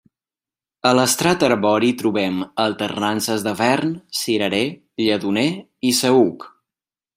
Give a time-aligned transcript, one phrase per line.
[0.91, 3.93] A l'estrat arbori trobem alternances de vern,
[4.23, 4.65] cirerer,
[5.05, 5.47] lledoner
[5.93, 6.51] i saüc.